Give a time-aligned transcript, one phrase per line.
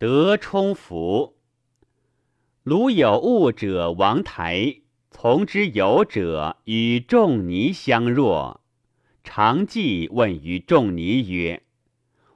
[0.00, 1.36] 得充福。
[2.62, 4.76] 鲁有物者王台，
[5.10, 8.62] 从之有者与仲尼相若。
[9.22, 11.64] 常记问于仲尼曰：“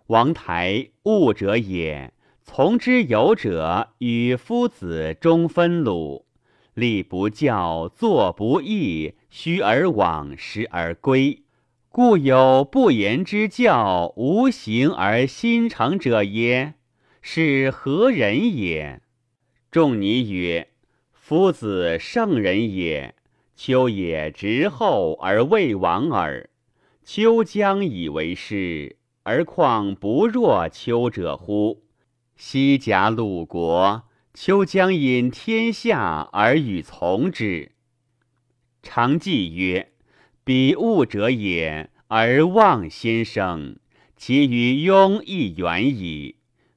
[0.08, 6.26] 王台，物者也，从之有者与夫子中分鲁，
[6.74, 11.44] 立不教，坐不义，虚而往，实而归。
[11.88, 16.74] 故有不言之教，无形而心诚者耶？
[17.26, 19.00] 是何人也？”
[19.72, 20.68] 仲尼曰
[21.10, 23.14] ：“夫子圣人也。
[23.56, 26.50] 秋也直后而未亡耳。
[27.02, 31.82] 秋将以为师，而况不若秋者乎？
[32.36, 34.02] 西甲鲁国，
[34.34, 37.72] 秋将引天下而与从之。”
[38.82, 39.92] 常记曰
[40.44, 43.76] ：“彼物者也，而望先生，
[44.14, 46.36] 其于庸亦远矣。”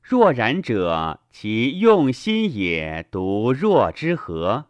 [0.09, 4.67] 若然者，其用心也，独若之何？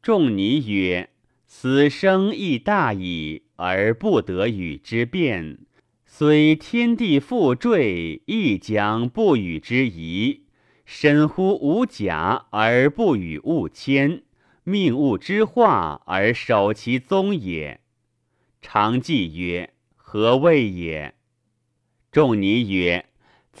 [0.00, 1.10] 仲尼曰
[1.44, 5.58] ：“死生亦大矣，而不得与之辩。
[6.06, 10.44] 虽天地复坠，亦将不与之移。
[10.84, 14.22] 身乎无甲而不与物迁，
[14.62, 17.80] 命物之化而守其宗也。”
[18.62, 21.16] 常记曰：“何谓也？”
[22.12, 23.09] 仲尼曰。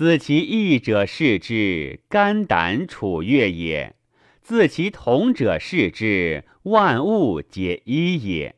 [0.00, 3.96] 自其异者视之，肝胆楚越也；
[4.40, 8.54] 自其同者视之，万物皆一也。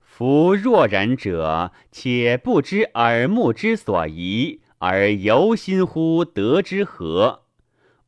[0.00, 7.44] 夫若然者，且不知耳目之所宜，而由心乎得之何？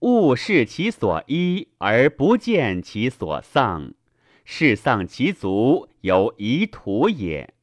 [0.01, 3.95] 物视其所依，而不见其所丧，
[4.45, 7.55] 是丧其足，有遗土也。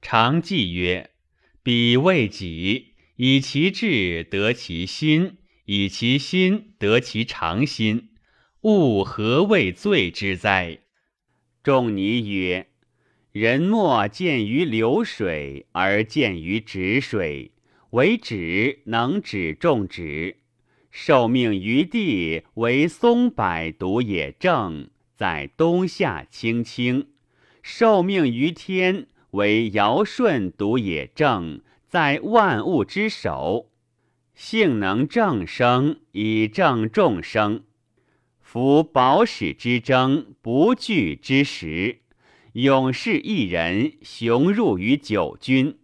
[0.00, 1.10] 常记曰
[1.64, 2.84] ：“彼未己。”
[3.20, 8.10] 以其志得其心，以其心得其常心，
[8.60, 10.78] 物何谓罪之哉？
[11.64, 12.68] 仲尼曰：
[13.32, 17.50] 人莫见于流水，而见于止水。
[17.90, 20.36] 为止能止众止，
[20.92, 27.08] 受命于地，为松柏独也正，在冬夏青青；
[27.62, 31.60] 受命于天，为尧舜独也正。
[31.88, 33.70] 在万物之首，
[34.34, 37.62] 性能正生，以正众生。
[38.42, 42.00] 夫宝史之争，不惧之时；
[42.52, 45.78] 勇士一人，雄入于九军，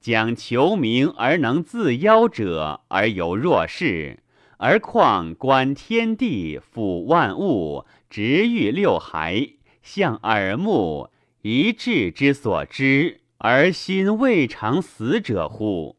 [0.00, 4.22] 将求名而能自邀者，而有若是，
[4.56, 9.46] 而况观天地，俯万物，直欲六海，
[9.82, 11.10] 向耳目，
[11.42, 13.19] 一致之所知。
[13.42, 15.96] 而心未尝死者乎？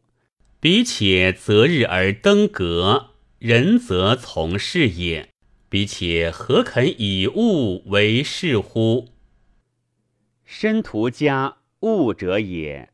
[0.60, 5.30] 彼且择日而登阁，人则从事也。
[5.68, 9.08] 彼且何肯以物为事乎？
[10.46, 12.90] 申屠家物者也，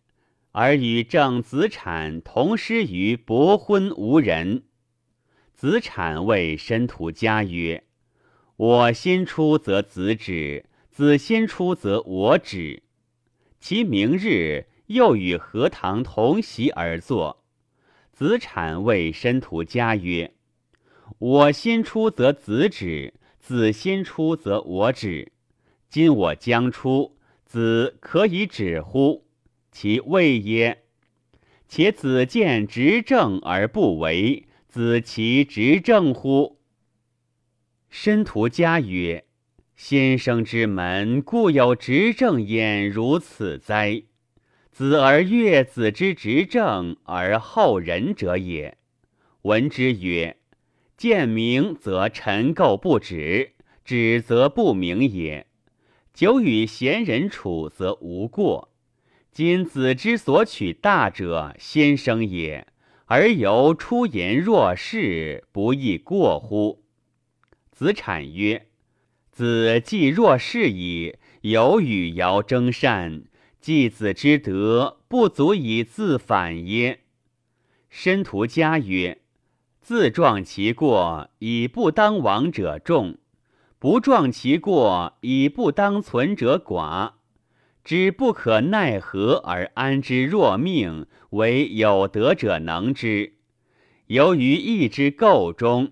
[0.54, 4.64] 而与正子产同师于伯昏无人。
[5.54, 7.84] 子产谓申屠家曰
[8.56, 12.84] ：“我先出则子止，子先出则我止。”
[13.60, 17.44] 其明日又与何堂同席而坐，
[18.14, 20.34] 子产谓申屠家曰
[21.20, 25.34] ：“我先出则子止，子先出则我止。
[25.90, 29.26] 今我将出，子可以止乎？
[29.72, 30.84] 其谓耶？
[31.68, 36.60] 且子见执政而不为，子其执政乎？”
[37.90, 39.27] 申屠家曰。
[39.78, 44.02] 先生之门，故有执政焉，如此哉？
[44.72, 48.80] 子而悦子之执政而后仁者也。
[49.44, 50.38] 闻之曰：
[50.98, 53.54] 见明则臣垢不止，
[53.86, 55.46] 止则不明也。
[56.12, 58.74] 久与贤人处，则无过。
[59.32, 62.66] 今子之所取大者，先生也，
[63.06, 66.84] 而由出言若是，不亦过乎？
[67.72, 68.67] 子产曰。
[69.38, 73.26] 子既若是矣，有与尧争善，
[73.62, 77.02] 继子之德不足以自反耶？
[77.88, 79.20] 申屠家曰
[79.80, 83.18] ：“自状其过，以不当亡者众；
[83.78, 87.12] 不状其过，以不当存者寡。
[87.84, 93.34] 知不可奈何而安之若命，唯有德者能之。
[94.08, 95.92] 由于义之构中，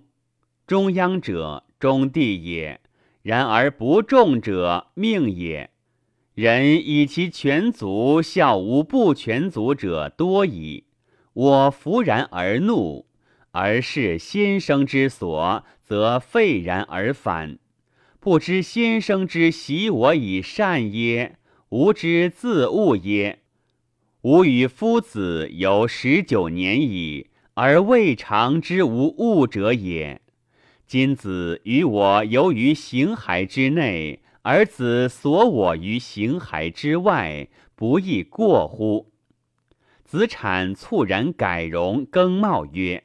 [0.65, 2.81] 中央者，中地也。”
[3.25, 5.71] 然而不重者命也。
[6.35, 10.83] 人以其全足效无不全足者多矣。
[11.33, 13.07] 我弗然而怒，
[13.49, 17.57] 而是先生之所，则废然而反。
[18.19, 21.39] 不知先生之习我以善耶？
[21.69, 23.39] 吾之自恶耶？
[24.21, 30.21] 吾与夫子有十九年矣，而未尝知无物者也。
[30.87, 39.11] 今子与我游于形骸之内，而子所我于形骸之外，不亦过乎？
[40.03, 43.03] 子产猝然改容更貌曰：“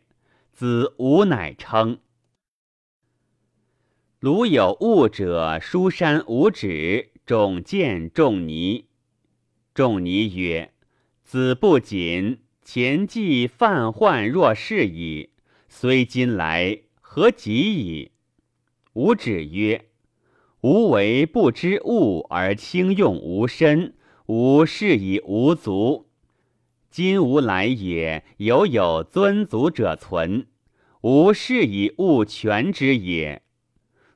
[0.53, 1.99] 子吾乃称。”
[4.21, 8.85] 鲁有物者，书山无止，种见仲尼。
[9.73, 10.75] 仲尼曰
[11.25, 15.31] ：“子不谨，前继犯患若是矣。
[15.71, 16.82] 虽今来，
[17.12, 18.12] 何及矣？”
[18.95, 19.87] 吾止曰
[20.62, 23.95] ：“吾为不知物而轻用吾身，
[24.27, 26.07] 吾是以无足。
[26.89, 30.47] 今吾来也，犹有尊足者存，
[31.01, 33.43] 吾是以物全之也。”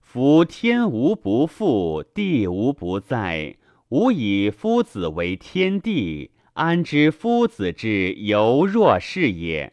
[0.00, 3.56] 夫天无不复，地无不在。
[3.88, 9.72] 吾以夫子为天地，安知夫子之犹若是也？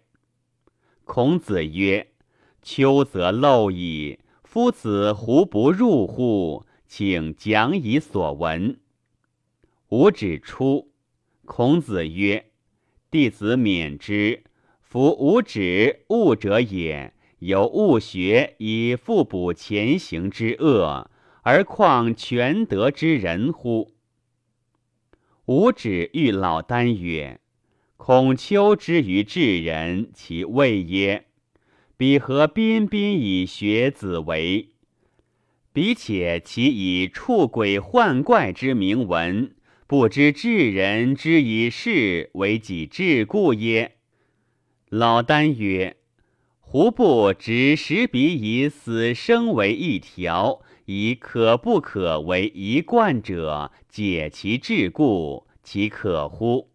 [1.03, 2.07] 孔子曰
[2.61, 6.65] ：“秋则陋矣，夫子胡不入乎？
[6.87, 8.79] 请讲以所闻。”
[9.89, 10.91] 吾指出。
[11.45, 12.51] 孔子曰
[13.11, 14.43] ：“弟子免之。
[14.79, 21.09] 夫吾指物者也。”有物学以复补前行之恶，
[21.41, 23.95] 而况全德之人乎？
[25.45, 27.41] 吾止欲老聃曰
[27.97, 31.29] ：“孔丘之于智人，其谓耶？
[32.01, 34.69] 彼何彬彬以学子为？
[35.71, 39.53] 彼且其以触鬼幻怪之名闻，
[39.85, 43.97] 不知智人之以事为己智故耶？”
[44.89, 45.97] 老聃曰。
[46.59, 56.71] 胡不执实彼以死生为一条，以可不可为一贯者，解其桎梏，其可乎？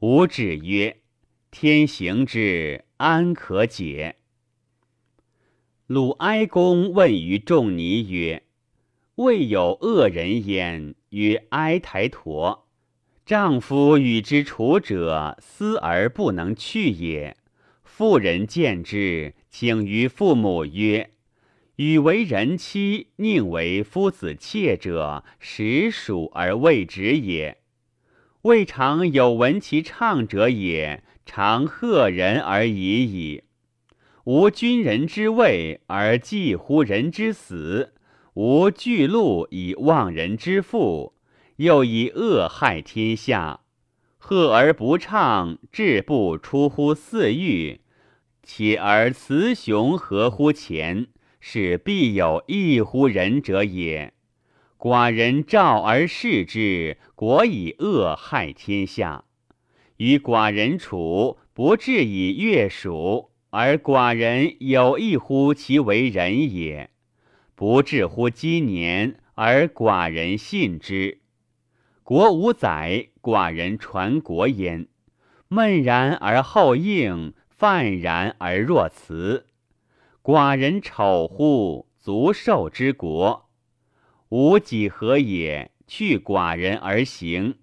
[0.00, 0.96] 吾止曰：
[1.52, 4.16] 天行之，安可解？
[5.92, 8.44] 鲁哀公问于仲尼曰：
[9.16, 10.94] 未有恶人焉。
[11.10, 12.66] 曰哀台陀，
[13.26, 17.36] 丈夫与之处者，思而不能去也。
[17.84, 21.10] 妇人见之，请于父母曰
[21.76, 27.58] ：“与为人妻，宁为夫子妾者，实属而未止也。
[28.40, 33.42] 未尝有闻其唱者也，常贺人而已矣。
[34.24, 37.92] 无君人之位而忌乎人之死，
[38.34, 41.14] 无巨鹿以忘人之父，
[41.56, 43.60] 又以恶害天下。
[44.18, 47.80] 贺而不唱，志不出乎四欲。”
[48.44, 51.06] 且而雌雄合乎前，
[51.38, 54.14] 是必有异乎人者也。
[54.78, 59.24] 寡人召而视之，国以恶害天下。
[59.96, 66.88] 与寡人处，不至以越属，而寡人有异乎其为人也。
[67.54, 71.20] 不至乎今年，而寡人信之。
[72.02, 74.88] 国无载，寡人传国焉。
[75.48, 77.34] 闷然而后应。
[77.48, 79.46] 泛然而若辞，
[80.20, 81.86] 寡人丑乎？
[82.00, 83.48] 足受之国，
[84.30, 85.70] 吾几何也？
[85.86, 87.58] 去寡人而行，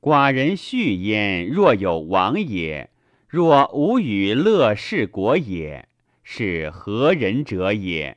[0.00, 1.46] 寡人续焉。
[1.46, 2.88] 若有亡也，
[3.28, 5.86] 若无与乐事国也，
[6.22, 8.16] 是何人者也？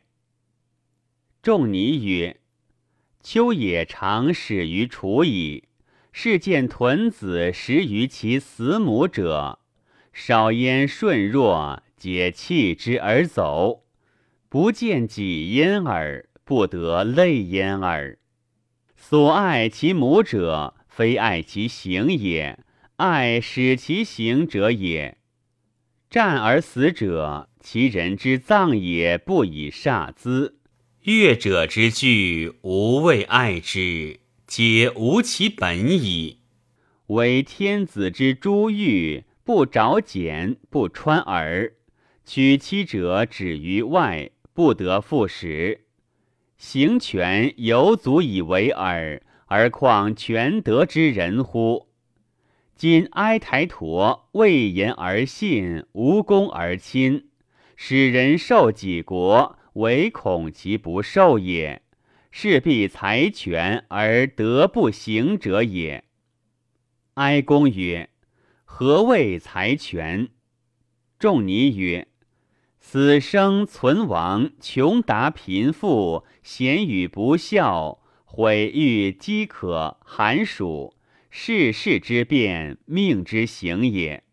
[1.42, 2.40] 仲尼曰：
[3.22, 5.66] 秋也常始于楚矣。
[6.14, 9.60] 是见豚子食于其死母者。
[10.14, 13.84] 少焉顺若，皆弃之而走；
[14.48, 18.18] 不见己焉耳，不得类焉耳。
[18.96, 22.60] 所爱其母者，非爱其行也，
[23.02, 25.18] 爱使其行者也。
[26.08, 30.60] 战而死者，其人之葬也不以煞资。
[31.02, 36.42] 乐者之具，无谓爱之，皆无其本矣。
[37.08, 39.24] 为天子之珠玉。
[39.44, 41.74] 不着简，不穿耳，
[42.24, 45.86] 娶妻者止于外，不得复使。
[46.58, 51.88] 行权犹足以为耳，而况全德之人乎？
[52.82, 57.28] 今哀台陀未言而信，无功而亲，
[57.76, 61.84] 使人受己国，唯恐其不受也。
[62.32, 66.06] 是必财权而德不行者也。
[67.14, 68.10] 哀公曰。
[68.66, 70.30] 何谓财权？
[71.20, 72.08] 仲尼曰
[72.82, 80.96] ：“死生存亡，穷达贫富，贤与不孝，毁誉饥渴，寒暑，
[81.34, 84.24] 世事之变，命之行也。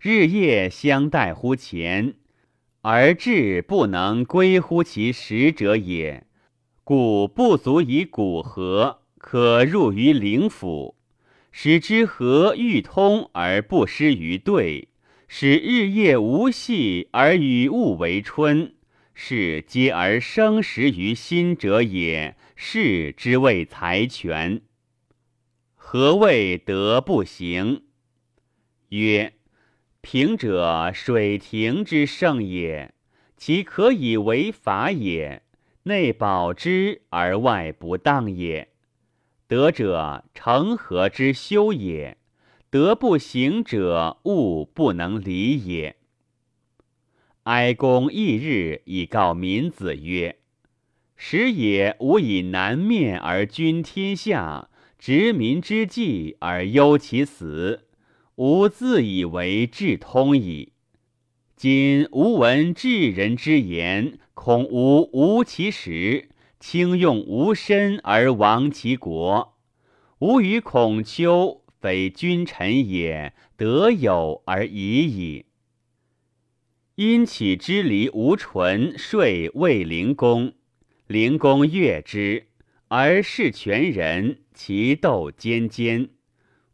[0.00, 2.14] 日夜相待乎前，
[2.82, 6.28] 而志不能归乎其实者也。
[6.84, 10.94] 故不足以古和，可入于灵府，
[11.50, 14.86] 使之和欲通而不失于对，
[15.26, 18.74] 使日夜无隙而与物为春，
[19.12, 22.36] 是皆而生时于心者也。
[22.54, 24.62] 是之谓财权。
[25.90, 27.84] 何谓德不行？
[28.90, 29.32] 曰：
[30.02, 32.92] 平者水庭之盛也，
[33.38, 35.44] 其可以为法也。
[35.84, 38.68] 内保之而外不当也，
[39.46, 42.18] 德者成何之修也？
[42.68, 45.96] 德不行者，物不能离也。
[47.44, 50.36] 哀公翌日以告民子曰
[51.16, 54.68] ：“时也，吾以南面而君天下，
[54.98, 57.86] 执民之计而忧其死，
[58.36, 60.72] 吾自以为智通矣。
[61.56, 66.28] 今吾闻智人之言。”恐吾无其实，
[66.60, 69.58] 轻用吾身而亡其国。
[70.20, 75.46] 吾与孔丘非君臣也，得有而已矣。
[76.94, 79.24] 因起之离吴纯说
[79.54, 80.52] 魏灵公，
[81.08, 82.46] 灵公悦之，
[82.88, 86.08] 而事权人，其斗尖尖。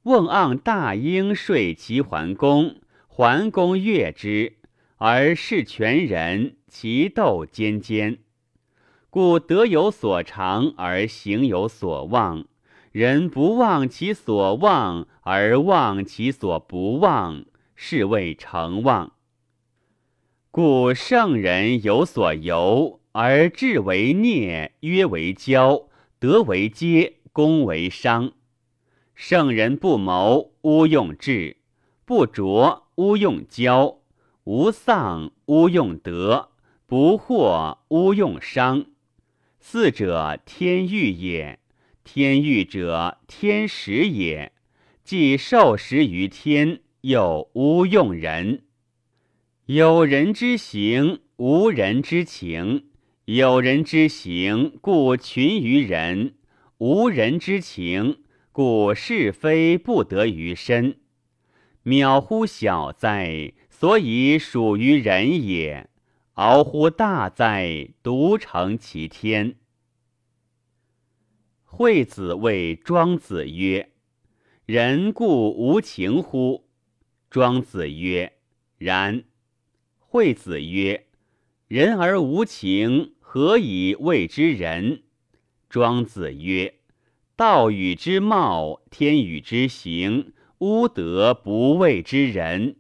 [0.05, 4.55] 瓮盎大婴睡齐桓公，桓公悦之，
[4.97, 6.57] 而事权人。
[6.67, 8.19] 其斗尖尖，
[9.09, 12.47] 故德有所长而行有所忘。
[12.91, 17.45] 人不忘其所忘而忘其所不忘，
[17.77, 19.13] 是谓成忘。
[20.51, 25.87] 故圣人有所由而志为孽，曰为骄，
[26.25, 28.33] 德为阶，功为商。
[29.15, 31.57] 圣人不谋，勿用智；
[32.07, 33.99] 不拙，勿用骄；
[34.45, 36.49] 无丧，勿用德。
[36.87, 38.87] 不惑勿用商，
[39.61, 41.59] 四者天欲也。
[42.05, 44.53] 天欲者，天时也。
[45.05, 48.65] 既受时于天，又无用人。
[49.67, 52.85] 有人之行，无人之情；
[53.27, 56.35] 有人之行，故群于人；
[56.77, 58.19] 无人之情，
[58.53, 60.99] 故是非不得于身。
[61.83, 63.55] 渺乎小哉！
[63.71, 65.89] 所以属于人也。
[66.35, 67.89] 敖乎大哉！
[68.03, 69.57] 独成其天。
[71.65, 73.93] 惠子谓庄子曰
[74.67, 76.67] ：“人固无情乎？”
[77.31, 78.35] 庄子曰
[78.77, 79.25] ：“然。”
[79.99, 81.07] 惠子曰
[81.67, 85.03] ：“人而无情，何以谓之仁？”
[85.69, 86.75] 庄子曰
[87.35, 92.77] ：“道与之貌，天与之行，吾德不谓之仁。”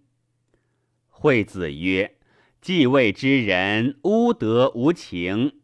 [1.10, 2.18] 惠子曰。
[2.60, 5.54] 既谓之人，无德无情。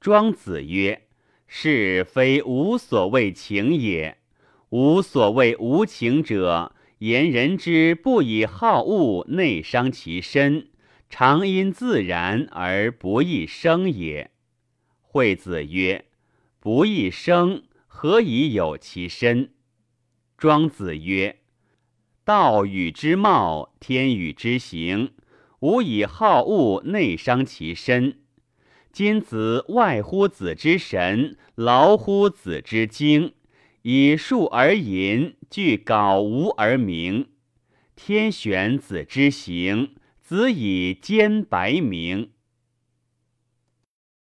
[0.00, 1.08] 庄子曰
[1.48, 4.18] ：“是非无所谓情也。
[4.68, 10.68] 无所谓无情者，言人之不以好恶内伤其身，
[11.14, 14.30] 常因自然而不易生也。”
[15.02, 16.06] 惠子曰
[16.58, 19.52] ：“不易生，何以有其身？”
[20.38, 21.40] 庄子曰
[22.24, 25.12] ：“道与之貌，天与之行。”
[25.60, 28.18] 吾以好恶内伤其身，
[28.90, 33.34] 今子外乎子之神，劳乎子之精，
[33.82, 37.28] 以数而淫，具槁无而明。
[37.94, 39.94] 天选子之行，
[40.32, 42.30] 子以兼白名。